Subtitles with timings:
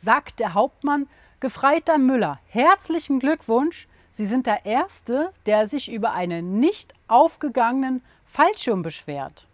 [0.00, 1.06] sagt der Hauptmann,
[1.40, 3.86] Gefreiter Müller, herzlichen Glückwunsch.
[4.10, 9.46] Sie sind der Erste, der sich über einen nicht aufgegangenen Fallschirm beschwert.